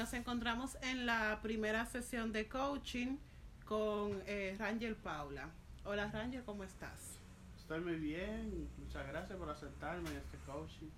[0.00, 3.18] Nos encontramos en la primera sesión de coaching
[3.66, 5.50] con eh, Ranger Paula.
[5.84, 7.18] Hola Ranger, ¿cómo estás?
[7.58, 10.88] Estoy muy bien, muchas gracias por aceptarme en este coaching.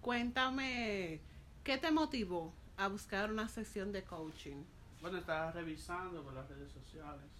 [0.00, 1.20] Cuéntame,
[1.62, 4.64] ¿qué te motivó a buscar una sesión de coaching?
[5.00, 7.30] Bueno, estaba revisando por las redes sociales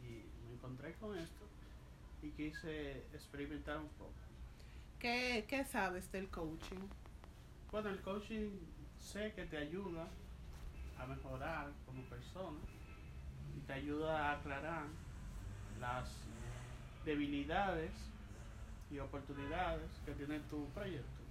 [0.00, 1.44] y me encontré con esto
[2.22, 4.14] y quise experimentar un poco.
[5.00, 6.86] ¿Qué, qué sabes del coaching?
[7.70, 8.50] Bueno, el coaching
[8.98, 10.06] sé que te ayuda
[10.98, 12.58] a mejorar como persona
[13.56, 14.86] y te ayuda a aclarar
[15.80, 16.08] las
[17.04, 17.90] debilidades
[18.90, 21.22] y oportunidades que tiene tu proyecto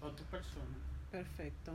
[0.00, 0.64] o tu persona.
[1.10, 1.72] Perfecto.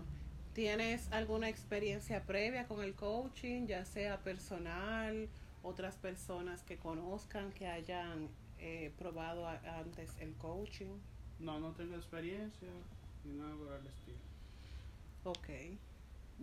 [0.53, 5.29] ¿Tienes alguna experiencia previa con el coaching, ya sea personal,
[5.63, 8.27] otras personas que conozcan, que hayan
[8.59, 10.97] eh, probado a- antes el coaching?
[11.39, 12.67] No, no tengo experiencia
[13.23, 14.17] ni nada por el estilo.
[15.23, 15.49] Ok.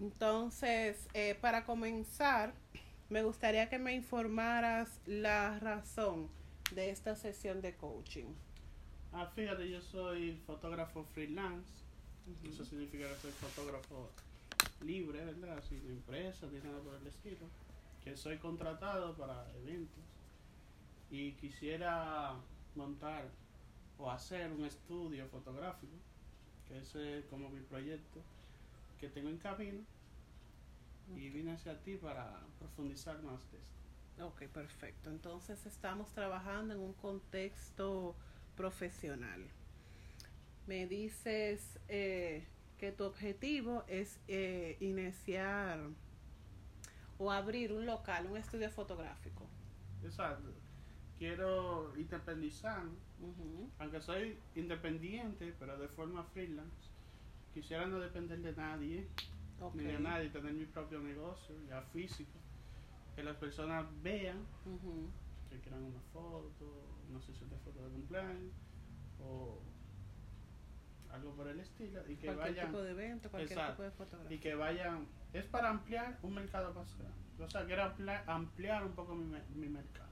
[0.00, 2.52] Entonces, eh, para comenzar,
[3.08, 6.28] me gustaría que me informaras la razón
[6.72, 8.26] de esta sesión de coaching.
[9.12, 11.70] Ah, fíjate, yo soy fotógrafo freelance.
[12.44, 14.10] Eso significa que soy fotógrafo
[14.84, 15.62] libre, ¿verdad?
[15.68, 17.46] Sin empresa, ni nada por el estilo.
[18.02, 20.04] Que soy contratado para eventos.
[21.10, 22.34] Y quisiera
[22.74, 23.28] montar
[23.98, 25.94] o hacer un estudio fotográfico,
[26.68, 28.20] que ese es como mi proyecto,
[29.00, 29.80] que tengo en camino.
[31.16, 34.26] Y vine hacia ti para profundizar más de esto.
[34.26, 35.10] Ok, perfecto.
[35.10, 38.16] Entonces estamos trabajando en un contexto
[38.56, 39.46] profesional.
[40.66, 42.44] Me dices eh,
[42.78, 45.78] que tu objetivo es eh, iniciar
[47.18, 49.46] o abrir un local, un estudio fotográfico.
[50.02, 50.65] Exacto.
[51.18, 52.82] Quiero independizar
[53.20, 53.70] Ujú.
[53.78, 56.90] aunque soy independiente, pero de forma freelance,
[57.54, 59.08] quisiera no depender de nadie,
[59.74, 62.38] ni de nadie, tener mi propio negocio, ya físico,
[63.14, 64.44] que las personas vean,
[65.48, 68.52] que quieran una foto, una sesión de fotos de cumpleaños,
[69.22, 69.58] o
[71.10, 73.72] algo por el estilo, y que Cualquier vayan, tipo de evento, cualquier Exacto.
[73.72, 74.40] tipo de y fotografía.
[74.40, 78.92] que vayan, es para ampliar un mercado más grande, o sea, quiero ampliar, ampliar un
[78.92, 80.05] poco mi, mi mercado.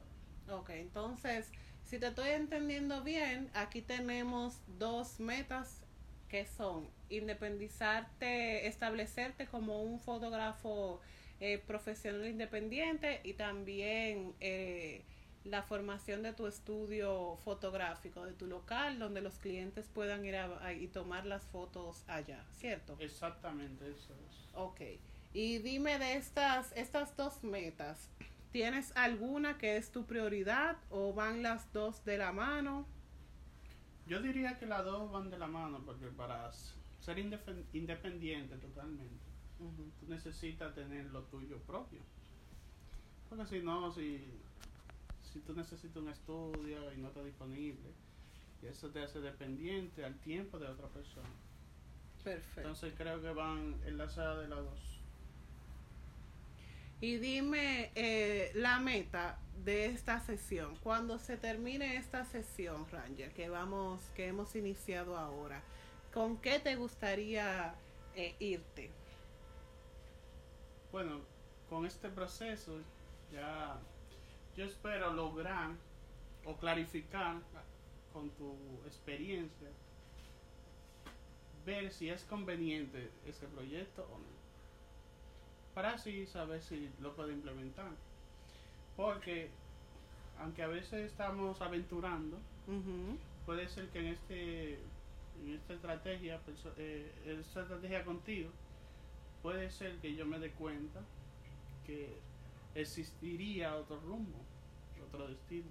[0.51, 1.49] Ok, entonces,
[1.85, 5.81] si te estoy entendiendo bien, aquí tenemos dos metas
[6.29, 11.01] que son independizarte, establecerte como un fotógrafo
[11.41, 15.03] eh, profesional independiente y también eh,
[15.45, 20.65] la formación de tu estudio fotográfico, de tu local, donde los clientes puedan ir a-
[20.67, 22.97] a- y tomar las fotos allá, ¿cierto?
[22.99, 24.55] Exactamente, eso es.
[24.55, 24.81] Ok.
[25.35, 28.09] Y dime de estas, estas dos metas,
[28.55, 32.87] ¿tienes alguna que es tu prioridad o van las dos de la mano?
[34.07, 36.53] Yo diría que las dos van de la mano, porque para
[37.01, 39.25] ser independiente totalmente,
[39.59, 41.99] tú necesitas tener lo tuyo propio.
[43.29, 44.25] Porque si no, si,
[45.33, 47.91] si tú necesitas un estudio y no está disponible,
[48.63, 51.29] y eso te hace dependiente al tiempo de otra persona.
[52.23, 52.61] Perfecto.
[52.61, 54.94] Entonces creo que van enlazadas de las dos.
[57.01, 60.77] Y dime eh, la meta de esta sesión.
[60.83, 65.63] Cuando se termine esta sesión, Ranger, que vamos, que hemos iniciado ahora,
[66.13, 67.75] ¿con qué te gustaría
[68.15, 68.91] eh, irte?
[70.93, 71.21] Bueno,
[71.69, 72.81] con este proceso
[73.33, 73.79] ya
[74.57, 75.71] yo espero lograr
[76.45, 77.37] o clarificar
[78.13, 78.55] con tu
[78.87, 79.69] experiencia
[81.65, 84.35] ver si es conveniente ese proyecto o no.
[85.75, 87.91] Para así saber si lo puedo implementar.
[88.97, 89.51] Porque
[90.39, 92.39] aunque a veces estamos aventurando,
[93.45, 94.79] puede ser que en este
[95.43, 96.41] en esta estrategia
[96.77, 98.51] eh, esta estrategia contigo
[99.43, 101.01] puede ser que yo me dé cuenta
[101.85, 102.17] que
[102.75, 104.39] existiría otro rumbo
[105.07, 105.69] otro destino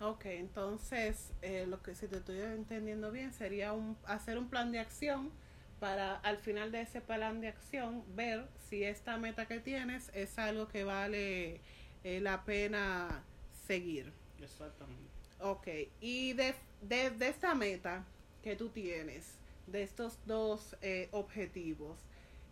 [0.00, 4.72] Ok, entonces eh, lo que si te estoy entendiendo bien sería un, hacer un plan
[4.72, 5.30] de acción
[5.80, 10.38] para al final de ese plan de acción ver si esta meta que tienes es
[10.38, 11.60] algo que vale
[12.04, 13.24] eh, la pena
[13.66, 14.12] seguir.
[14.40, 15.68] exactamente Ok,
[16.00, 18.04] y de, de, de esta meta
[18.42, 21.98] que tú tienes, de estos dos eh, objetivos,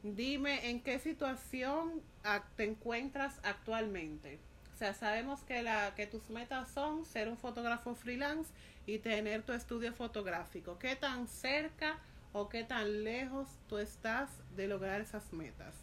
[0.02, 4.40] dime en qué situación ac- te encuentras actualmente.
[4.74, 8.52] O sea, sabemos que, la, que tus metas son ser un fotógrafo freelance
[8.86, 10.78] y tener tu estudio fotográfico.
[10.78, 11.98] ¿Qué tan cerca
[12.38, 15.74] o qué tan lejos tú estás de lograr esas metas?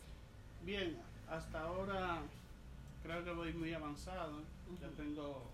[0.62, 0.98] bien
[1.30, 2.22] hasta ahora
[3.04, 4.42] creo que voy muy avanzado
[4.82, 4.96] ya Ujú.
[4.96, 5.52] tengo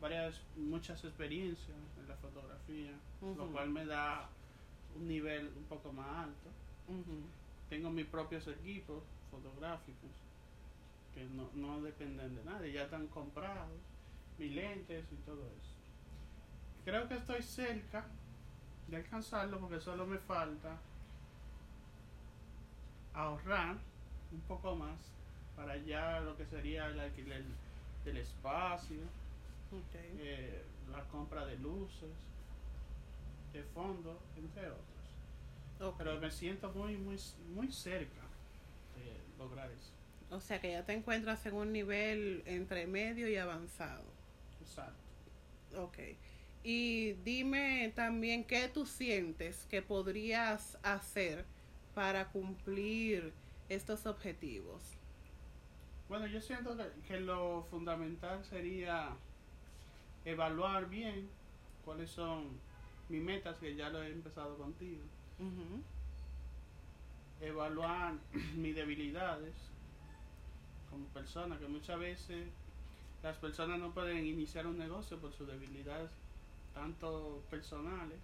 [0.00, 4.28] varias muchas experiencias en la fotografía lo cual me da
[4.96, 6.50] un nivel un poco más alto
[7.68, 10.10] Tengo mis propios equipos fotográficos
[11.14, 13.80] que no, no dependen de nadie, ya están comprados,
[14.38, 15.74] mis lentes y todo eso.
[16.84, 18.04] Creo que estoy cerca
[18.88, 20.76] de alcanzarlo porque solo me falta
[23.14, 23.76] ahorrar
[24.32, 24.98] un poco más
[25.56, 27.42] para ya lo que sería el alquiler
[28.04, 29.00] del espacio,
[29.94, 30.62] eh,
[30.92, 32.10] la compra de luces,
[33.52, 35.94] de fondo, entre otros.
[35.98, 37.18] Pero me siento muy, muy,
[37.54, 38.22] muy cerca
[38.96, 39.92] de lograr eso.
[40.30, 44.04] O sea que ya te encuentras en un nivel entre medio y avanzado.
[44.60, 45.06] Exacto.
[45.78, 45.98] Ok.
[46.68, 51.44] Y dime también qué tú sientes que podrías hacer
[51.94, 53.32] para cumplir
[53.68, 54.82] estos objetivos.
[56.08, 56.76] Bueno, yo siento
[57.06, 59.10] que, lo fundamental sería
[60.24, 61.28] evaluar bien
[61.84, 62.58] cuáles son
[63.08, 65.04] mis metas, que ya lo he empezado contigo.
[67.40, 68.14] Evaluar
[68.56, 69.54] mis debilidades
[70.90, 72.48] como persona, que muchas veces
[73.22, 76.25] las personas no pueden iniciar un negocio por sus debilidades
[76.76, 78.18] tanto personales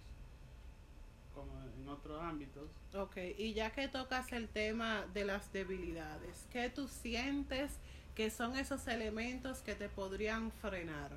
[1.33, 2.69] como en otros ámbitos.
[2.93, 7.71] Ok, y ya que tocas el tema de las debilidades, ¿qué tú sientes
[8.15, 11.09] que son esos elementos que te podrían frenar?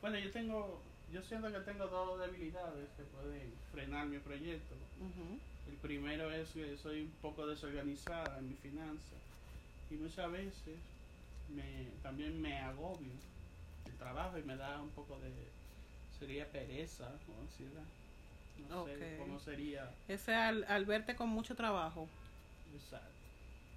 [0.00, 0.80] Bueno, yo tengo,
[1.12, 4.74] yo siento que tengo dos debilidades que pueden frenar mi proyecto.
[5.68, 9.14] El primero es que soy un poco desorganizada en mi finanza
[9.88, 10.78] y muchas veces
[11.54, 13.12] me, también me agobio
[13.86, 15.30] el trabajo y me da un poco de
[16.20, 17.82] sería pereza o ansiedad.
[18.68, 19.90] No sé cómo sería.
[20.06, 22.06] Ese al, al verte con mucho trabajo.
[22.74, 23.08] Exacto.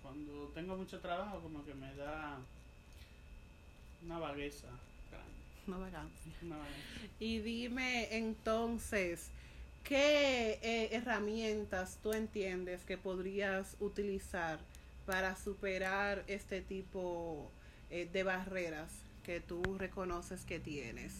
[0.03, 2.37] Cuando tengo mucho trabajo, como que me da
[4.03, 4.67] una vagueza
[5.09, 5.31] grande.
[5.67, 6.31] Una vagancia.
[7.21, 9.29] Y dime entonces,
[9.85, 14.59] ¿qué eh, herramientas tú entiendes que podrías utilizar
[15.05, 17.49] para superar este tipo
[17.89, 18.91] eh, de barreras
[19.23, 21.13] que tú reconoces que tienes?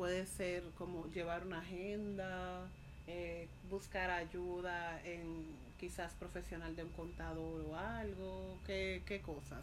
[0.00, 2.66] Puede ser como llevar una agenda,
[3.06, 5.44] eh, buscar ayuda en
[5.78, 9.62] quizás profesional de un contador o algo, ¿qué, qué cosas?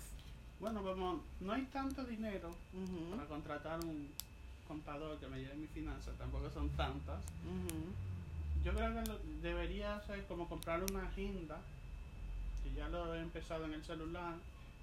[0.60, 2.52] Bueno, como no hay tanto dinero
[3.10, 4.10] para contratar un
[4.68, 7.20] contador que me lleve mi finanzas, tampoco son tantas.
[8.64, 9.12] Yo creo que
[9.42, 11.58] debería ser como comprar una agenda,
[12.64, 14.36] que ya lo he empezado en el celular,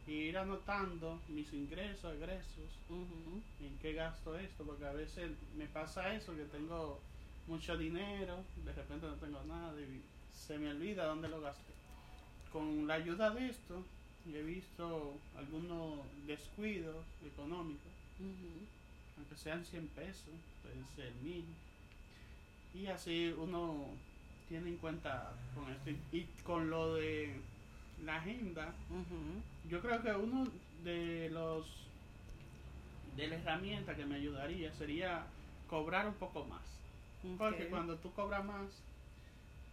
[0.06, 2.64] y ir anotando mis ingresos, egresos,
[3.60, 7.00] en qué gasto esto, porque a veces me pasa eso, que tengo
[7.46, 10.02] mucho dinero, de repente no tengo nada y
[10.34, 11.72] se me olvida dónde lo gasté.
[12.52, 13.82] Con la ayuda de esto,
[14.32, 17.92] he visto algunos descuidos económicos,
[19.16, 21.44] aunque sean 100 pesos, pueden ser mil.
[22.74, 23.86] Y así uno
[24.48, 25.90] tiene en cuenta con esto.
[26.12, 27.36] Y con lo de
[28.02, 28.74] la agenda,
[29.68, 30.46] yo creo que uno
[30.82, 31.66] de los
[33.16, 35.26] de la herramienta que me ayudaría sería
[35.68, 36.62] cobrar un poco más.
[37.38, 38.82] Porque cuando tú cobras más,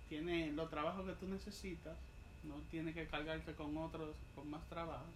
[0.07, 1.97] tiene los trabajos que tú necesitas,
[2.43, 5.13] no tienes que cargarte con otros, con más trabajos,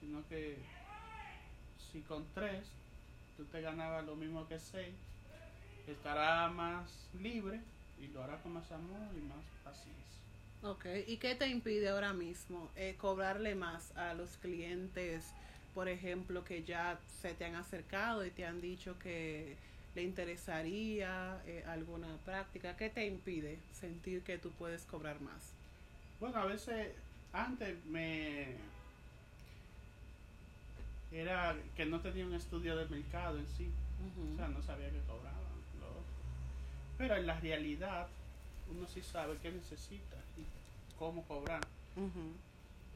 [0.00, 0.58] sino que
[1.92, 2.70] si con tres
[3.36, 4.94] tú te ganabas lo mismo que seis,
[5.86, 7.60] estará más libre
[7.98, 10.15] y lo harás con más amor y más paciencia.
[10.66, 15.32] Ok, ¿y qué te impide ahora mismo eh, cobrarle más a los clientes,
[15.76, 19.56] por ejemplo, que ya se te han acercado y te han dicho que
[19.94, 22.76] le interesaría eh, alguna práctica?
[22.76, 25.52] ¿Qué te impide sentir que tú puedes cobrar más?
[26.18, 26.88] Bueno, a veces
[27.32, 28.56] antes me
[31.12, 33.70] era que no tenía un estudio de mercado en sí,
[34.34, 35.46] o sea, no sabía que cobraban.
[36.98, 38.08] Pero en la realidad
[38.70, 40.16] uno sí sabe qué necesita
[40.98, 41.60] cómo cobrar.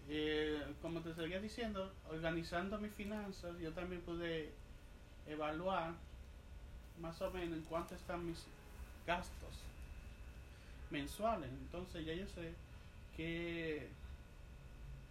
[0.08, 4.50] Eh, como te seguía diciendo, organizando mis finanzas, yo también pude
[5.26, 5.94] evaluar
[7.00, 8.44] más o menos en cuánto están mis
[9.06, 9.54] gastos
[10.90, 11.50] mensuales.
[11.50, 12.52] Entonces ya yo sé
[13.16, 13.88] qué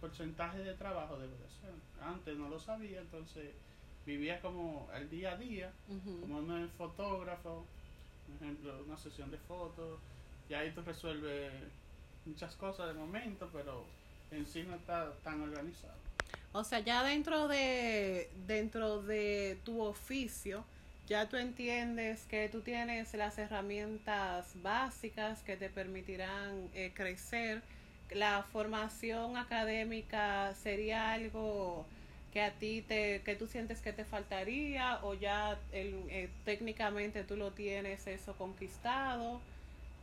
[0.00, 1.74] porcentaje de trabajo debo de hacer.
[2.02, 3.50] Antes no lo sabía, entonces
[4.06, 5.72] vivía como el día a día,
[6.20, 7.64] como un fotógrafo,
[8.26, 9.98] por ejemplo, una sesión de fotos,
[10.50, 11.52] y ahí tú resuelves
[12.26, 13.84] muchas cosas de momento, pero
[14.32, 15.94] en sí no está tan organizado.
[16.52, 20.64] O sea, ya dentro de dentro de tu oficio,
[21.06, 27.62] ya tú entiendes que tú tienes las herramientas básicas que te permitirán eh, crecer.
[28.10, 31.86] La formación académica sería algo
[32.32, 37.36] que a ti te que tú sientes que te faltaría o ya eh, técnicamente tú
[37.36, 39.40] lo tienes eso conquistado.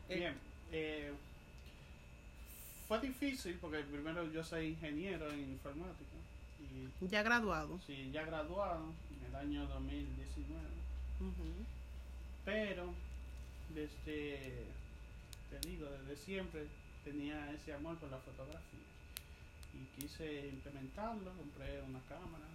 [0.10, 0.36] Bien,
[0.72, 1.12] eh,
[2.88, 6.16] fue difícil porque primero yo soy ingeniero en informática.
[7.02, 7.80] Y, ya graduado.
[7.86, 10.62] Sí, ya graduado en el año 2019.
[12.46, 12.94] Pero
[13.76, 14.66] desde,
[15.50, 16.68] te digo, desde siempre
[17.04, 18.80] tenía ese amor por la fotografía.
[19.74, 22.48] Y quise implementarlo, compré una cámara.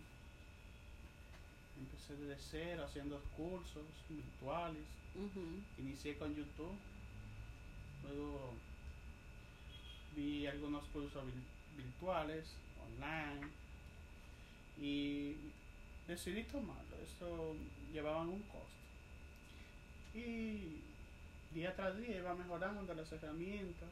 [1.79, 4.83] Empecé desde cero haciendo cursos virtuales.
[5.79, 6.77] Inicié con YouTube.
[8.03, 8.55] Luego
[10.17, 11.25] vi algunos cursos
[11.77, 12.45] virtuales,
[12.99, 13.49] online.
[14.81, 15.37] Y
[16.07, 16.97] decidí tomarlo.
[17.05, 17.55] Esto
[17.93, 18.67] llevaba un costo.
[20.15, 20.81] Y
[21.55, 23.91] día tras día iba mejorando las herramientas.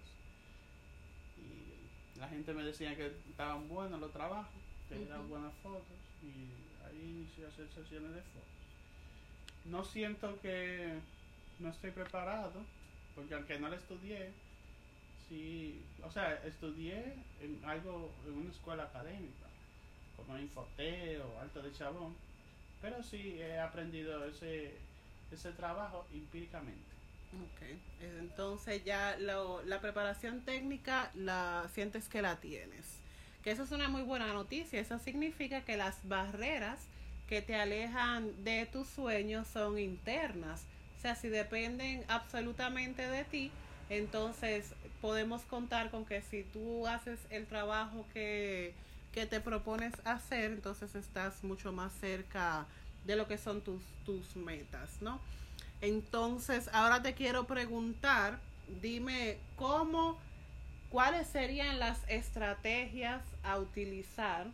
[1.39, 5.85] Y la gente me decía que estaban buenos los trabajos, que eran buenas fotos.
[6.23, 8.51] Y ahí inicié a hacer sesiones de fotos.
[9.67, 10.99] No siento que
[11.59, 12.63] no estoy preparado,
[13.21, 14.31] porque aunque no lo estudié,
[15.29, 19.47] sí, o sea, estudié en algo, en una escuela académica,
[20.17, 22.17] como Infoteo, Alto de Chabón,
[22.81, 24.73] pero sí he aprendido ese,
[25.31, 26.91] ese trabajo empíricamente.
[27.35, 27.79] Ok,
[28.19, 32.99] entonces ya lo, la preparación técnica la sientes que la tienes.
[33.45, 34.81] Que eso es una muy buena noticia.
[34.81, 36.81] Eso significa que las barreras
[37.29, 40.65] que te alejan de tus sueños son internas.
[41.01, 43.51] O sea, si dependen absolutamente de ti,
[43.89, 48.75] entonces podemos contar con que si tú haces el trabajo que,
[49.11, 52.67] que te propones hacer, entonces estás mucho más cerca
[53.07, 55.23] de lo que son tus, tus metas, ¿no?
[55.81, 58.39] Entonces, ahora te quiero preguntar,
[58.83, 60.19] dime cómo,
[60.91, 64.49] cuáles serían las estrategias a utilizar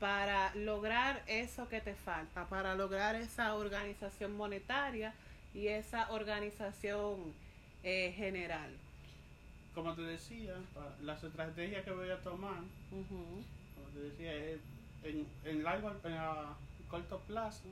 [0.00, 5.14] para lograr eso que te falta, para lograr esa organización monetaria
[5.54, 7.32] y esa organización
[7.82, 8.70] eh, general.
[9.74, 10.54] Como te decía,
[11.02, 14.58] las estrategias que voy a tomar, como te decía,
[15.02, 17.68] en, en largo, en corto plazo,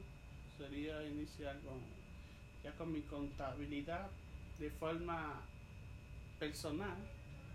[0.58, 1.80] sería iniciar con
[2.62, 4.08] ya con mi contabilidad
[4.58, 5.40] de forma
[6.38, 6.96] personal,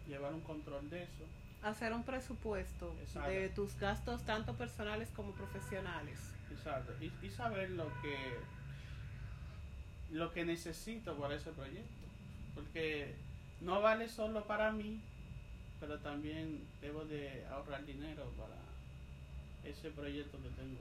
[0.07, 1.25] llevar un control de eso.
[1.63, 2.96] Hacer un presupuesto
[3.27, 6.19] de tus gastos tanto personales como profesionales.
[6.51, 6.93] Exacto.
[7.01, 8.15] Y, saber lo que
[10.12, 12.08] lo que necesito para ese proyecto.
[12.56, 13.14] Porque
[13.62, 15.00] no vale solo para mí,
[15.80, 18.58] pero también debo de ahorrar dinero para
[19.70, 20.80] ese proyecto que tengo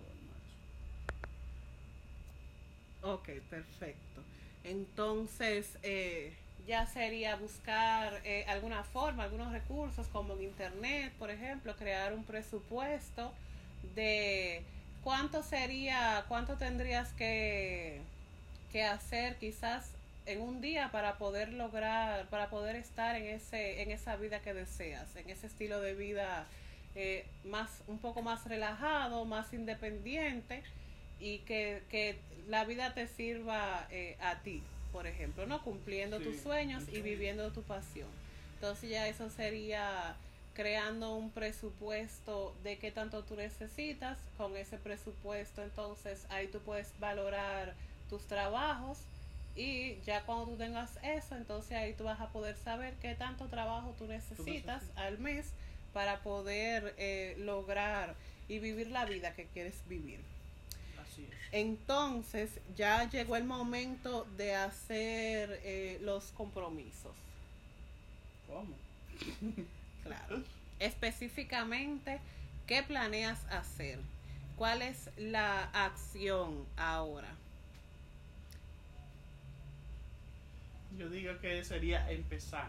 [3.07, 4.21] Ok, perfecto.
[4.65, 6.35] Entonces, eh,
[6.67, 12.25] ya sería buscar eh, alguna forma, algunos recursos como en Internet, por ejemplo, crear un
[12.25, 13.33] presupuesto
[13.95, 14.65] de
[15.05, 18.01] cuánto sería, cuánto tendrías que,
[18.73, 19.91] que hacer quizás
[20.27, 24.55] en un día para poder lograr, para poder estar en ese, en esa vida que
[24.55, 26.47] deseas, en ese estilo de vida
[26.95, 30.63] eh, más, un poco más relajado, más independiente
[31.21, 32.19] y que, que
[32.49, 35.63] la vida te sirva eh, a ti, por ejemplo, ¿no?
[35.63, 38.09] Cumpliendo tus sueños y viviendo tu pasión.
[38.55, 40.17] Entonces ya eso sería
[40.55, 44.19] creando un presupuesto de qué tanto tú necesitas.
[44.39, 47.75] Con ese presupuesto, entonces ahí tú puedes valorar
[48.09, 48.99] tus trabajos
[49.57, 53.47] y ya cuando tú tengas eso, entonces ahí tú vas a poder saber qué tanto
[53.47, 55.47] trabajo tú necesitas al mes
[55.95, 58.15] para poder eh, lograr
[58.49, 60.21] y vivir la vida que quieres vivir.
[61.53, 67.17] Entonces ya llegó el momento de hacer eh, los compromisos.
[68.47, 68.75] ¿Cómo?
[70.05, 70.43] claro.
[70.79, 72.21] Específicamente,
[72.67, 73.99] ¿qué planeas hacer?
[74.57, 77.29] ¿Cuál es la acción ahora?
[80.99, 82.69] Yo digo que sería empezar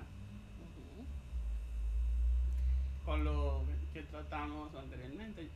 [3.05, 5.47] con lo que tratamos anteriormente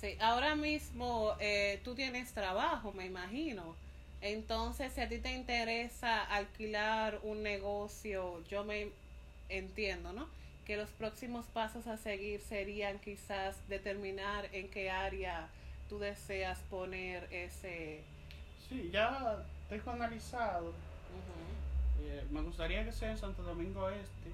[0.00, 3.74] Sí, ahora mismo eh, tú tienes trabajo, me imagino.
[4.20, 8.90] Entonces, si a ti te interesa alquilar un negocio, yo me
[9.48, 10.28] entiendo, ¿no?
[10.66, 15.48] Que los próximos pasos a seguir serían quizás determinar en qué área
[15.88, 18.02] tú deseas poner ese...
[18.68, 20.74] Sí, ya tengo analizado.
[22.00, 24.32] Eh, me gustaría que sea en Santo Domingo Este,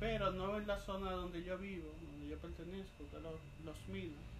[0.00, 4.34] pero no en la zona donde yo vivo, donde yo pertenezco, que los, los minos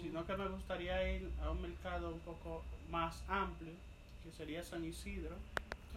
[0.00, 3.72] sino que me gustaría ir a un mercado un poco más amplio,
[4.22, 5.36] que sería San Isidro.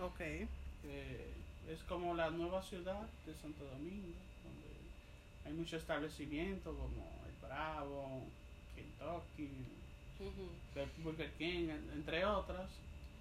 [0.02, 0.20] Ok.
[0.22, 8.22] es como la nueva ciudad de Santo Domingo, donde hay muchos establecimientos como El Bravo,
[8.76, 9.50] Kentucky,
[11.04, 12.70] Burger King, entre otras.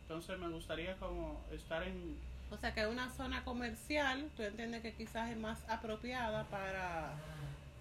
[0.02, 2.16] Entonces me gustaría como estar en,
[2.50, 7.14] O sea que una zona comercial, tú entiendes que quizás es más apropiada para,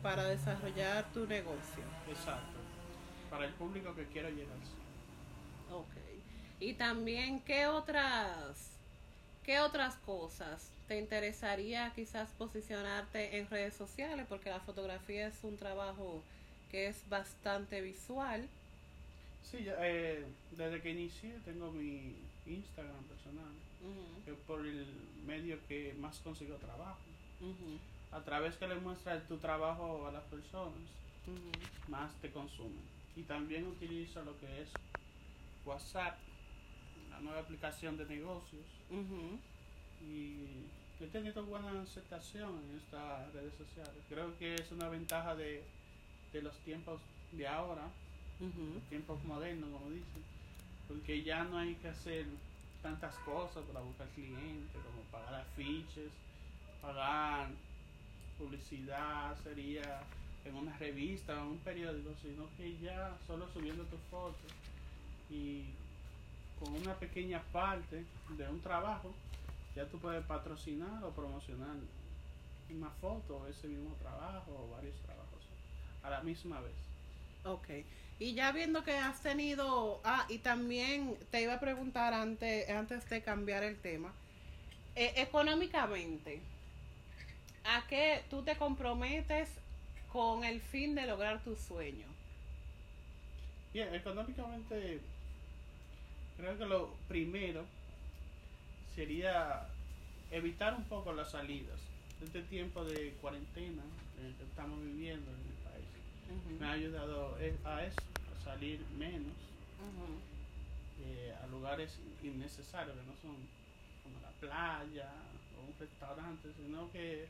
[0.02, 1.84] para desarrollar tu negocio.
[2.10, 2.60] Exacto.
[3.30, 4.58] Para el público que quiero llegar.
[5.72, 5.94] Ok.
[6.60, 8.70] Y también, ¿qué otras,
[9.44, 14.26] qué otras cosas te interesaría quizás posicionarte en redes sociales?
[14.30, 16.24] Porque la fotografía es un trabajo
[16.72, 18.48] que es bastante visual.
[19.44, 22.16] Sí, ya, eh, desde que inicié tengo mi
[22.48, 23.54] Instagram personal,
[24.26, 24.86] Que es por el
[25.26, 27.00] medio que más consigo trabajo.
[28.12, 30.80] A través que le muestras tu trabajo a las personas,
[31.88, 32.84] más te consumen.
[33.16, 34.70] Y también utilizo lo que es
[35.66, 36.18] WhatsApp,
[37.12, 38.66] la nueva aplicación de negocios.
[40.02, 40.36] Y
[41.04, 44.02] he tenido buena aceptación en estas redes sociales.
[44.10, 45.64] Creo que es una ventaja de,
[46.32, 47.90] de los tiempos de ahora,
[48.40, 50.24] los tiempos modernos, como dicen,
[50.88, 52.26] porque ya no hay que hacer
[52.84, 56.12] tantas cosas para buscar clientes, como pagar afiches,
[56.82, 57.48] pagar
[58.38, 60.02] publicidad, sería
[60.44, 64.52] en una revista o en un periódico, sino que ya solo subiendo tus fotos
[65.30, 65.64] y
[66.60, 68.06] con una pequeña parte
[68.38, 69.14] de un trabajo,
[69.76, 71.78] ya tú puedes patrocinar o promocionar
[72.70, 75.24] una foto ese mismo trabajo o varios trabajos
[76.04, 76.93] a la misma vez.
[77.46, 77.68] Ok.
[78.20, 83.10] Y ya viendo que has tenido, ah, y también te iba a preguntar antes, antes
[83.10, 84.14] de cambiar el tema,
[84.96, 86.40] eh, económicamente,
[87.64, 89.50] ¿a qué tú te comprometes
[90.12, 92.06] con el fin de lograr tu sueño?
[93.74, 95.02] Bien, económicamente,
[96.38, 97.66] creo que lo primero
[98.96, 99.68] sería
[100.32, 101.80] evitar un poco las salidas.
[102.24, 103.82] Este tiempo de cuarentena
[104.20, 105.32] eh, que estamos viviendo
[106.60, 107.36] me ha ayudado
[107.66, 107.98] a eso,
[108.40, 109.34] a salir menos
[111.06, 113.36] eh, a lugares innecesarios, que no son
[114.04, 115.10] como la playa
[115.58, 117.28] o un restaurante, sino que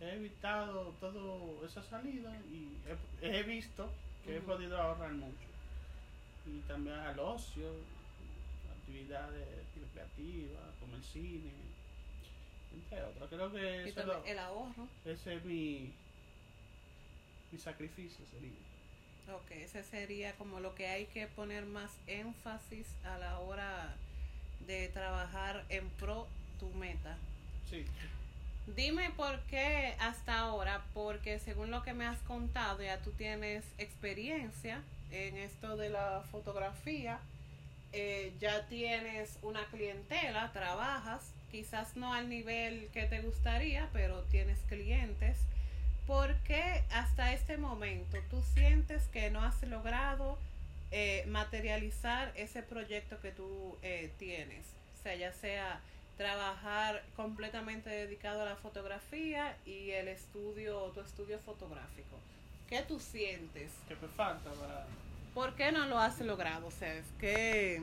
[0.00, 2.68] he evitado toda esa salida y
[3.22, 3.90] he, he visto
[4.24, 5.48] que he podido ahorrar mucho.
[6.46, 7.70] Y también al ocio,
[8.80, 9.46] actividades
[9.80, 11.50] recreativas, como el cine,
[12.74, 13.28] entre otros.
[13.28, 14.88] Creo que eso lo- el ahorro.
[15.04, 15.92] ese es mi,
[17.52, 18.52] mi sacrificio, sería.
[19.34, 23.94] Ok, ese sería como lo que hay que poner más énfasis a la hora
[24.66, 26.26] de trabajar en pro
[26.58, 27.16] tu meta.
[27.68, 27.84] Sí,
[28.76, 33.64] Dime por qué hasta ahora, porque según lo que me has contado, ya tú tienes
[33.78, 37.18] experiencia en esto de la fotografía,
[37.92, 44.58] eh, ya tienes una clientela, trabajas, quizás no al nivel que te gustaría, pero tienes
[44.68, 45.38] clientes.
[46.08, 50.38] ¿Por qué hasta este momento tú sientes que no has logrado
[50.90, 54.64] eh, materializar ese proyecto que tú eh, tienes?
[54.98, 55.82] O sea, ya sea
[56.16, 62.16] trabajar completamente dedicado a la fotografía y el estudio, tu estudio fotográfico.
[62.70, 63.70] ¿Qué tú sientes?
[63.86, 64.86] que me falta para...
[65.34, 66.68] ¿Por qué no lo has logrado?
[66.68, 67.82] O sea, que,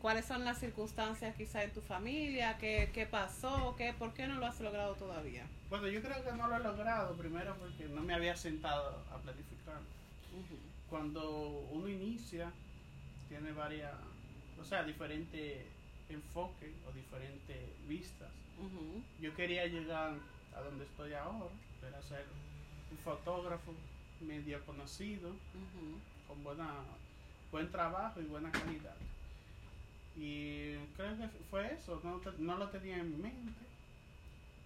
[0.00, 2.58] ¿cuáles son las circunstancias quizá en tu familia?
[2.58, 3.74] ¿Qué, qué pasó?
[3.76, 5.44] ¿Qué, ¿Por qué no lo has logrado todavía?
[5.74, 9.18] Bueno, yo creo que no lo he logrado, primero porque no me había sentado a
[9.18, 9.80] planificar.
[10.88, 12.52] Cuando uno inicia,
[13.28, 13.92] tiene varias,
[14.60, 15.66] o sea, diferentes
[16.08, 17.58] enfoques o diferentes
[17.88, 18.28] vistas.
[19.20, 20.14] Yo quería llegar
[20.56, 21.50] a donde estoy ahora,
[21.84, 22.24] era ser
[22.92, 23.74] un fotógrafo
[24.20, 25.32] medio conocido,
[26.28, 26.70] con buena,
[27.50, 28.94] buen trabajo y buena calidad.
[30.16, 33.73] Y creo que fue eso, no, no lo tenía en mente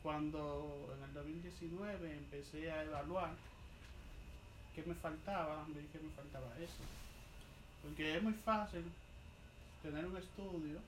[0.09, 3.35] cuando en el 2019 empecé a evaluar
[4.75, 6.83] qué me faltaba, vi que me faltaba eso.
[7.83, 8.85] Porque es muy fácil
[9.83, 10.79] tener un estudio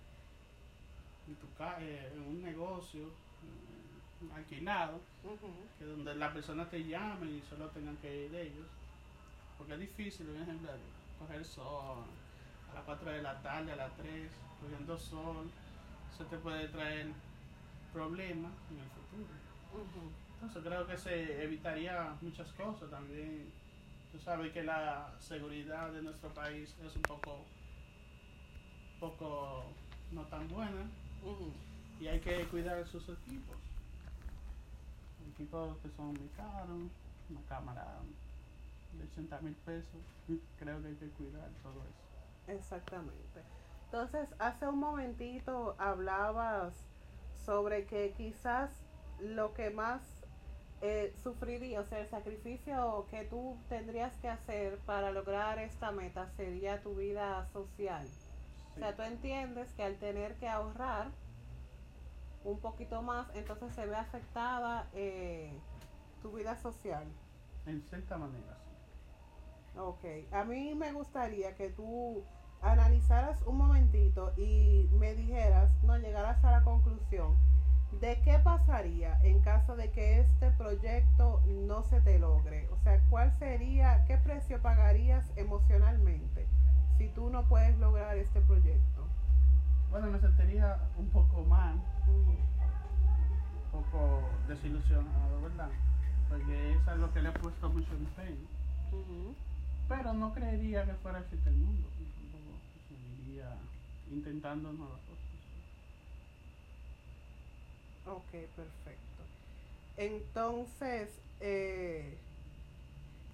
[1.29, 1.47] en, tu
[1.81, 5.53] eh, en un negocio eh, alquilado ujú.
[5.79, 8.69] que donde las personas te llamen y solo tengan que ir ellos.
[9.59, 10.71] Porque es difícil, por ejemplo,
[11.19, 12.05] coger sol
[12.71, 14.31] a las 4 de la tarde, a las 3,
[14.63, 15.47] cogiendo sol.
[16.11, 17.13] Eso te puede traer
[17.92, 20.11] problemas en el futuro.
[20.35, 23.53] Entonces creo que se evitaría muchas cosas también.
[24.12, 27.44] Tú sabes que la seguridad de nuestro país es un poco,
[28.98, 29.64] poco
[30.12, 30.87] no tan buena
[32.00, 33.57] y hay que cuidar sus equipos.
[35.35, 36.90] Equipos que son muy caros,
[37.29, 37.87] una cámara
[38.94, 40.00] de 80 mil pesos,
[40.59, 42.53] creo que hay que cuidar todo eso.
[42.59, 43.42] Exactamente.
[43.85, 46.89] Entonces, hace un momentito hablabas
[47.51, 48.71] sobre que quizás
[49.19, 50.03] lo que más
[50.83, 56.31] eh, sufriría, o sea, el sacrificio que tú tendrías que hacer para lograr esta meta
[56.37, 58.07] sería tu vida social.
[58.77, 61.09] O sea, tú entiendes que al tener que ahorrar,
[62.45, 65.53] un poquito más, entonces se ve afectada eh,
[66.23, 67.05] tu vida social.
[67.67, 68.57] En cierta manera,
[69.75, 69.77] sí.
[69.81, 72.23] Ok, a mí me gustaría que tú
[72.62, 77.37] analizaras un momentito y me dijeras, no llegaras a la conclusión
[78.01, 82.68] de qué pasaría en caso de que este proyecto no se te logre.
[82.70, 86.46] O sea, ¿cuál sería, qué precio pagarías emocionalmente
[86.99, 89.07] si tú no puedes lograr este proyecto?
[89.90, 91.75] Bueno, me sentiría un poco mal,
[92.07, 92.38] un
[93.73, 95.70] poco desilusionado, ¿verdad?
[96.29, 98.46] Porque eso es lo que le he puesto mucho empeño.
[99.88, 101.88] Pero no creería que fuera el fin del mundo.
[104.11, 105.31] Intentando nuevas cosas.
[108.05, 109.23] Ok, perfecto.
[109.96, 111.09] Entonces,
[111.40, 112.18] eh,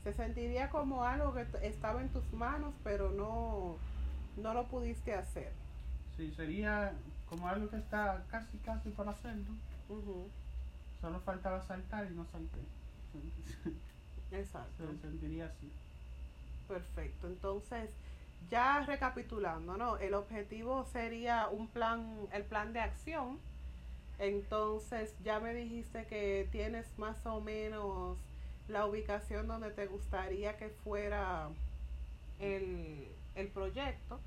[0.02, 3.76] se sentiría como algo que estaba en tus manos, pero no,
[4.36, 5.52] no lo pudiste hacer.
[6.16, 6.92] Sí, sería
[7.26, 9.52] como algo que está casi, casi por hacerlo.
[9.88, 10.30] Ujú,
[11.00, 12.60] Solo faltaba saltar y no salté.
[14.30, 14.86] Exacto.
[14.86, 15.70] Se sentiría así.
[16.66, 17.28] Perfecto.
[17.28, 17.90] Entonces,
[18.50, 19.98] ya recapitulando, ¿no?
[19.98, 23.38] El objetivo sería un plan, el plan de acción.
[24.18, 28.16] Entonces, ya me dijiste que tienes más o menos
[28.68, 31.48] la ubicación donde te gustaría que fuera
[32.40, 34.20] el, el proyecto.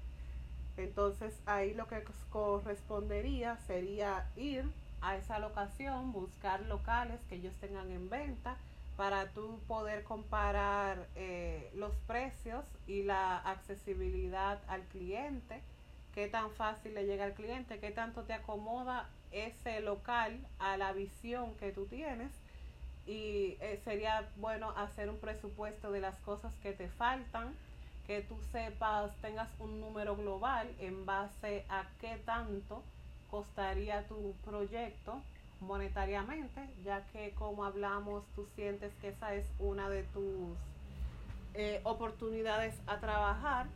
[0.78, 4.66] Entonces, ahí lo que correspondería sería ir
[5.02, 8.58] a esa locación, buscar locales que ellos tengan en venta
[9.00, 15.62] para tú poder comparar eh, los precios y la accesibilidad al cliente,
[16.14, 20.92] qué tan fácil le llega al cliente, qué tanto te acomoda ese local a la
[20.92, 22.34] visión que tú tienes.
[23.08, 27.56] Y eh, sería bueno hacer un presupuesto de las cosas que te faltan,
[28.06, 32.84] que tú sepas, tengas un número global en base a qué tanto
[33.32, 35.22] costaría tu proyecto
[35.62, 40.58] monetariamente, ya que como hablamos, tú sientes que esa es una de tus
[41.54, 43.68] eh, oportunidades a trabajar,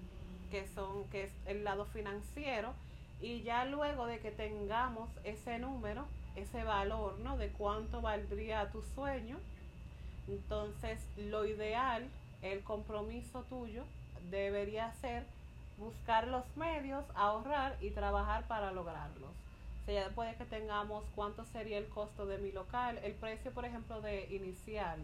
[0.52, 2.74] que son que es el lado financiero,
[3.22, 7.38] y ya luego de que tengamos ese número, ese valor, ¿no?
[7.38, 9.38] De cuánto valdría tu sueño,
[10.28, 12.08] entonces lo ideal,
[12.41, 13.84] el compromiso tuyo
[14.30, 15.26] debería ser
[15.78, 19.32] buscar los medios, ahorrar y trabajar para lograrlos.
[19.84, 23.52] O sea, ya puede que tengamos cuánto sería el costo de mi local, el precio,
[23.52, 24.98] por ejemplo, de inicial,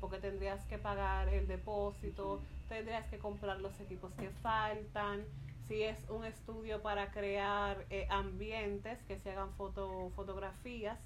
[0.00, 5.24] porque tendrías que pagar el depósito, tendrías que comprar los equipos que faltan,
[5.66, 10.98] si es un estudio para crear eh, ambientes, que se hagan foto, fotografías,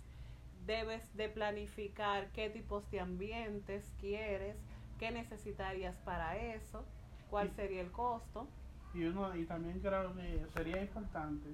[0.66, 4.56] debes de planificar qué tipos de ambientes quieres,
[4.98, 6.84] qué necesitarías para eso,
[7.30, 8.48] cuál sería el costo.
[8.94, 11.50] Y uno y también creo que sería importante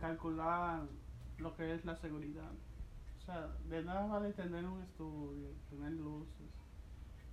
[0.00, 0.82] calcular
[1.38, 2.50] lo que es la seguridad.
[3.18, 6.50] O sea, de nada vale tener un estudio, tener luces,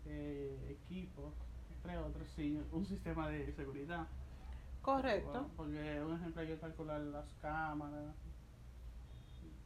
[0.06, 1.34] eh, equipos,
[1.76, 4.08] entre otros, sin un sistema de seguridad.
[4.82, 5.50] Correcto.
[5.56, 8.16] Porque, un ejemplo, hay que calcular las cámaras,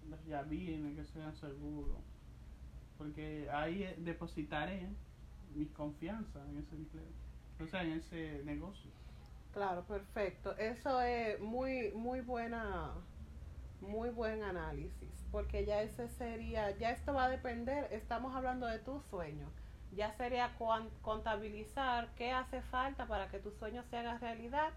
[0.10, 1.98] las llavines que sean seguros.
[2.98, 4.88] Porque ahí eh, depositaré
[5.56, 7.04] mi confianza en ese empleo,
[7.60, 8.92] o sea, en ese negocio.
[9.52, 10.56] Claro, perfecto.
[10.58, 13.12] Eso es muy, muy buena,
[13.80, 18.80] muy buen análisis, porque ya ese sería, ya esto va a depender, estamos hablando de
[18.80, 19.56] tu sueño.
[19.90, 20.56] Ya sería
[21.02, 24.74] contabilizar qué hace falta para que tu sueño se haga realidad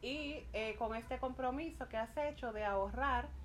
[0.00, 3.38] y eh, con este compromiso que has hecho de ahorrar,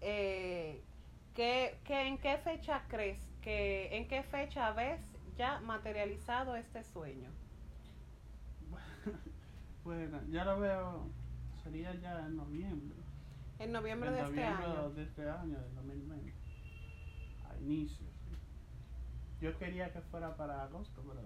[0.00, 0.92] eh,
[1.34, 7.40] ¿qué, qué- en qué fecha crees que, en qué fecha ves ya materializado este sueño?
[9.84, 11.06] Bueno, ya lo veo,
[11.62, 12.96] sería ya en noviembre.
[13.58, 14.90] En noviembre en de este año.
[14.90, 16.32] de este año, del 2020.
[17.48, 17.98] A inicios.
[18.28, 18.36] sí.
[19.40, 21.20] Yo quería que fuera para agosto, pero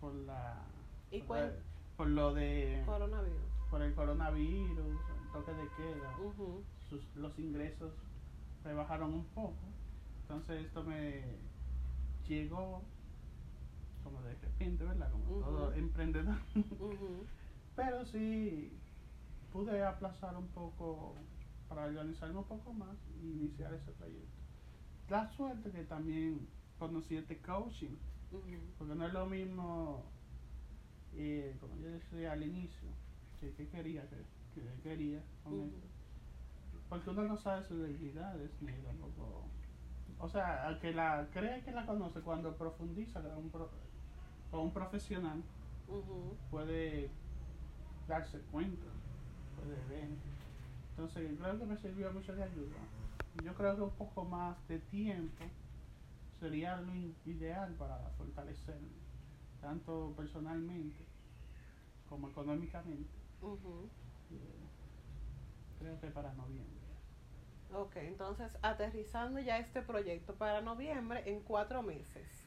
[0.00, 0.62] por la.
[1.10, 1.46] ¿Y por, cuál?
[1.48, 2.82] la- por lo de.
[2.86, 3.38] Coronavirus.
[3.70, 6.16] por el coronavirus, el toque de queda,
[6.88, 7.92] sus- los ingresos
[8.64, 9.54] rebajaron un poco.
[10.22, 11.22] Entonces esto me
[12.26, 12.82] llegó
[14.02, 15.10] como de repente, ¿verdad?
[15.12, 16.34] Como todo emprendedor.
[17.80, 18.86] Pero sí
[19.50, 21.14] pude aplazar un poco
[21.68, 24.38] para organizarme un poco más y iniciar ese proyecto.
[25.08, 27.96] La suerte que también conocí este coaching,
[28.78, 30.18] porque no es lo mismo,
[31.12, 32.88] eh, como yo decía al inicio,
[33.40, 34.16] que, que quería, que,
[34.54, 35.76] que quería con Ujú.
[35.76, 35.88] esto.
[36.88, 39.58] Porque uno no sabe sus debilidades ni tampoco.
[40.18, 43.70] O sea, al que la cree que la conoce, cuando profundiza con un, pro-
[44.50, 45.44] con un profesional,
[46.50, 47.22] puede
[48.10, 48.86] darse cuenta,
[49.56, 50.10] puede ver.
[50.90, 52.76] Entonces, creo que me sirvió mucho de ayuda
[53.44, 55.44] yo creo que un poco más de tiempo
[56.40, 56.94] sería lo
[57.24, 58.88] ideal para fortalecerme,
[59.60, 61.04] tanto personalmente
[62.08, 63.08] como económicamente.
[64.30, 64.36] Eh,
[65.78, 66.80] creo que para noviembre.
[67.72, 72.39] Ok, entonces aterrizando ya este proyecto para noviembre en cuatro meses.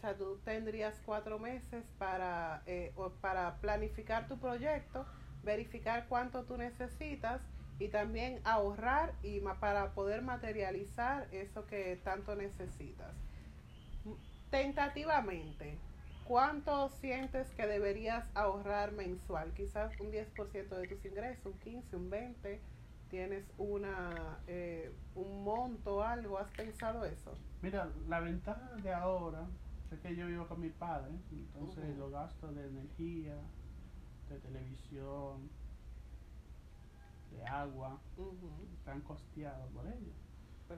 [0.00, 5.04] O sea, tú tendrías cuatro meses para, eh, para planificar tu proyecto,
[5.42, 7.42] verificar cuánto tú necesitas
[7.78, 13.12] y también ahorrar y para poder materializar eso que tanto necesitas.
[14.50, 15.76] Tentativamente,
[16.24, 19.52] ¿cuánto sientes que deberías ahorrar mensual?
[19.52, 22.58] Quizás un 10% de tus ingresos, un 15, un 20
[23.10, 29.48] tienes una eh, un monto algo has pensado eso mira la ventaja de ahora
[29.90, 33.34] es que yo vivo con mi padre entonces los gastos de energía
[34.28, 35.48] de televisión
[37.32, 37.98] de agua
[38.78, 40.14] están costeados por ellos.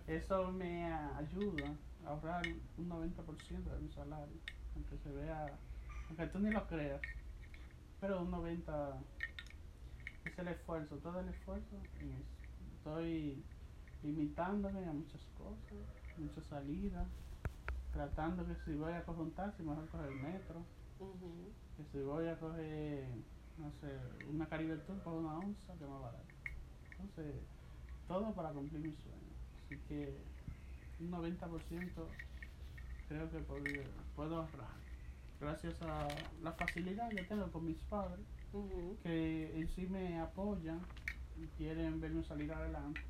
[0.06, 2.42] Eso me ayuda a ahorrar
[2.78, 4.36] un 90% de mi salario
[4.74, 5.50] aunque se vea
[6.08, 7.00] aunque tú ni lo creas
[8.00, 8.98] pero un 90
[10.24, 11.76] es el esfuerzo, todo el esfuerzo
[12.82, 13.44] Estoy
[14.02, 15.78] limitándome a muchas cosas,
[16.18, 17.06] muchas salidas,
[17.92, 20.62] tratando que si voy a coger un taxi, mejor coger el metro,
[21.76, 23.06] que si voy a coger,
[23.58, 23.98] no sé,
[24.32, 26.24] una Caribe Tour por una onza, que más barato.
[26.92, 27.34] Entonces,
[28.08, 29.32] todo para cumplir mi sueño.
[29.64, 30.16] Así que
[31.00, 31.88] un 90%
[33.08, 33.38] creo que
[34.16, 34.82] puedo ahorrar.
[35.40, 36.08] Gracias a
[36.42, 38.24] la facilidad que tengo con mis padres
[39.02, 40.80] que en sí me apoyan
[41.40, 43.00] y quieren verme salir adelante.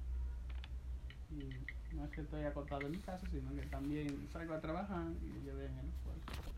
[1.31, 1.51] Y
[1.95, 5.43] no es que estoy acostado en mi casa, sino que también salgo a trabajar y
[5.43, 6.53] ellos ven el esfuerzo.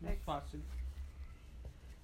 [0.00, 0.62] no es fácil.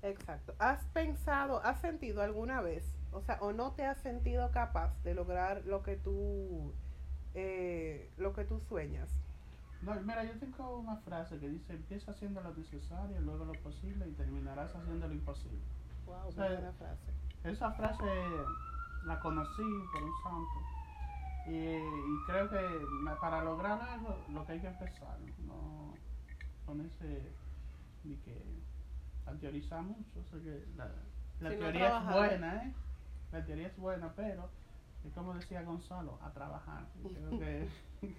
[0.03, 0.55] Exacto.
[0.59, 5.15] ¿Has pensado, has sentido alguna vez, o sea, o no te has sentido capaz de
[5.15, 6.73] lograr lo que tú,
[7.35, 9.09] eh, lo que tú sueñas?
[9.83, 14.09] No, mira, yo tengo una frase que dice, empieza haciendo lo necesario, luego lo posible
[14.09, 15.59] y terminarás haciendo lo imposible.
[16.07, 17.13] Wow, o buena frase.
[17.45, 18.05] Esa frase
[19.05, 20.72] la conocí por un santo.
[21.47, 21.79] Y,
[22.27, 22.59] creo que
[23.21, 25.95] para lograr algo, lo que hay que empezar, no
[26.65, 27.33] ponerse
[28.05, 28.63] ni que
[29.27, 30.21] a teorizar mucho.
[30.21, 32.73] O sea que la, teoría es buena, ¿eh?
[33.33, 34.49] La teoría es buena, pero
[35.05, 36.87] es como decía Gonzalo, a trabajar.
[37.03, 37.69] Creo que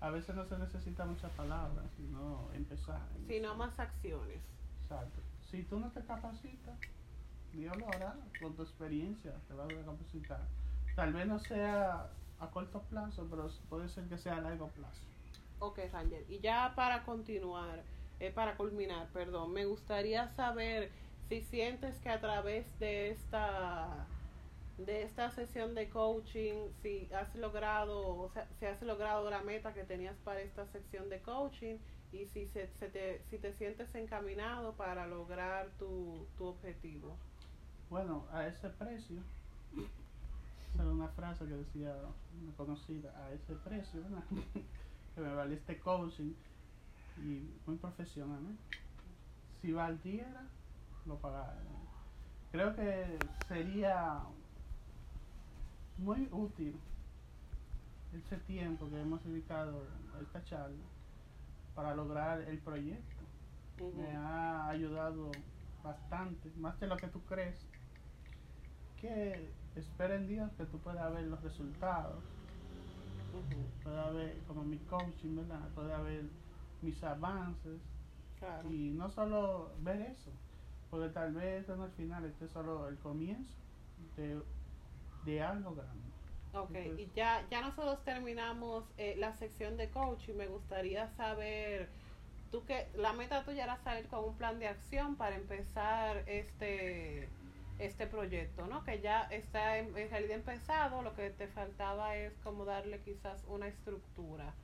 [0.00, 3.00] a veces no se necesita muchas palabras, sino empezar.
[3.26, 4.40] Sino más acciones.
[4.82, 5.20] Exacto.
[5.50, 6.78] Si tú no te capacitas,
[7.52, 10.42] Dios lo hará con tu experiencia, te va a capacitar.
[10.94, 15.02] Tal vez no sea a corto plazo, pero puede ser que sea a largo plazo.
[15.60, 16.24] Ok, Ranger.
[16.28, 17.82] Y ya para continuar,
[18.20, 20.90] eh, para culminar, perdón, me gustaría saber
[21.28, 24.06] si sientes que a través de esta
[24.78, 29.74] de esta sesión de coaching, si has logrado, o sea, si has logrado la meta
[29.74, 31.78] que tenías para esta sección de coaching
[32.12, 37.16] y si, se, te, si te sientes encaminado para lograr tu, tu objetivo.
[37.90, 39.20] Bueno, a ese precio,
[40.82, 41.94] era una frase que decía
[42.42, 44.00] una conocida, a ese precio,
[45.14, 46.32] que me vale este coaching
[47.18, 48.42] y muy profesional,
[49.60, 50.46] Si valiera,
[51.06, 51.56] lo pagara.
[52.52, 54.22] Creo que sería
[55.98, 56.78] muy útil
[58.12, 59.82] ese tiempo que hemos dedicado
[60.16, 60.84] a esta charla
[61.74, 63.02] para lograr el proyecto.
[63.96, 65.30] Me ha ayudado
[65.82, 67.66] bastante, más de lo que tú crees.
[69.00, 69.48] Que
[69.80, 72.22] espera en Dios que tú puedas ver los resultados.
[73.82, 75.68] Pueda ver como mi coaching, ¿verdad?
[75.74, 76.24] Pueda ver
[76.82, 77.80] mis avances.
[78.70, 80.30] Y no solo ver eso,
[80.90, 83.52] porque tal vez en el final este solo el comienzo
[84.16, 84.40] de
[85.24, 86.08] de algo grande.
[86.54, 91.90] Ok, y ya, ya nosotros terminamos eh, la sección de coach y me gustaría saber,
[92.50, 97.28] tú que la meta tuya era salir con un plan de acción para empezar este
[97.78, 98.84] este proyecto, ¿no?
[98.84, 103.68] Que ya está en, realidad empezado, lo que te faltaba es como darle quizás una
[103.68, 104.54] estructura.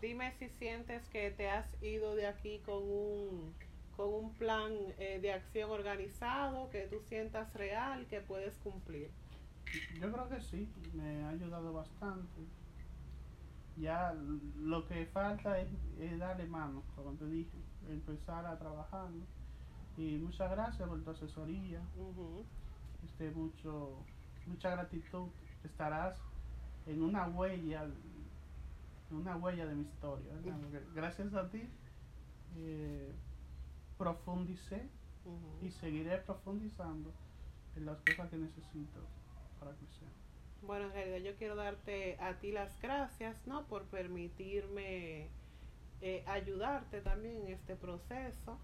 [0.00, 3.54] dime si sientes que te has ido de aquí con un
[3.96, 9.10] con un plan eh, de acción organizado, que tú sientas real, que puedes cumplir.
[10.00, 12.42] Yo creo que sí, me ha ayudado bastante.
[13.76, 14.14] Ya
[14.56, 15.68] lo que falta es,
[16.18, 17.56] darle mano, como te dije,
[17.88, 19.08] empezar a trabajar.
[19.96, 21.80] Y muchas gracias por tu asesoría.
[23.04, 23.98] este, mucho,
[24.46, 25.28] mucha gratitud.
[25.62, 26.16] Estarás
[26.86, 27.84] en una huella,
[29.10, 30.32] en una huella de mi historia.
[30.94, 31.62] gracias a ti
[32.56, 33.12] eh,
[33.98, 34.88] profundicé
[35.62, 37.10] y seguiré profundizando
[37.76, 39.00] en las cosas que necesito
[40.62, 43.66] Bueno, en realidad yo quiero darte a ti las gracias, ¿no?
[43.66, 45.28] Por permitirme
[46.00, 48.58] eh, ayudarte también en este proceso.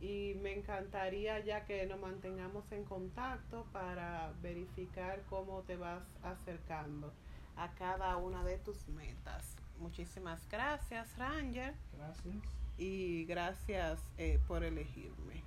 [0.00, 7.12] Y me encantaría ya que nos mantengamos en contacto para verificar cómo te vas acercando
[7.56, 9.56] a cada una de tus metas.
[9.78, 11.74] Muchísimas gracias, Ranger.
[11.96, 12.34] Gracias.
[12.78, 15.42] Y gracias eh, por elegirme.